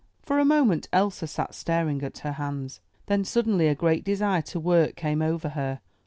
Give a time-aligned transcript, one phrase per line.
[0.23, 2.79] For a moment Elsa sat staring at her hands.
[3.05, 5.79] Then suddenly a great desire to work came over her.